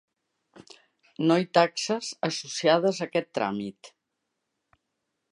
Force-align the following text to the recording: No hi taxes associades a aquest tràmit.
No 1.31 1.35
hi 1.41 1.45
taxes 1.57 2.09
associades 2.29 3.01
a 3.03 3.07
aquest 3.09 3.29
tràmit. 3.39 3.91